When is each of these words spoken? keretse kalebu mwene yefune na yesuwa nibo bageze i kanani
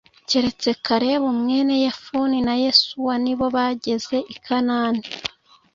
keretse 0.29 0.69
kalebu 0.85 1.29
mwene 1.39 1.73
yefune 1.83 2.37
na 2.47 2.53
yesuwa 2.63 3.13
nibo 3.23 3.45
bageze 3.55 4.17
i 4.33 4.35
kanani 4.45 5.03